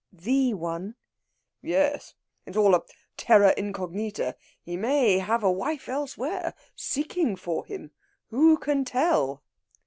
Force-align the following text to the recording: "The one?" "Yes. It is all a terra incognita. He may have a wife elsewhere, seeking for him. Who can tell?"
"The 0.11 0.55
one?" 0.55 0.95
"Yes. 1.61 2.15
It 2.47 2.51
is 2.55 2.57
all 2.57 2.73
a 2.73 2.81
terra 3.17 3.53
incognita. 3.55 4.35
He 4.59 4.75
may 4.75 5.19
have 5.19 5.43
a 5.43 5.51
wife 5.51 5.87
elsewhere, 5.87 6.55
seeking 6.75 7.35
for 7.35 7.65
him. 7.67 7.91
Who 8.31 8.57
can 8.57 8.83
tell?" 8.83 9.43